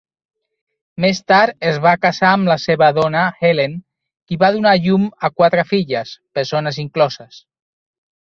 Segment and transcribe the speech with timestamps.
[1.03, 3.75] Més tard es va casar amb la seva dona Helen,
[4.31, 7.39] qui va donar llum a quatre filles, bessones incloses.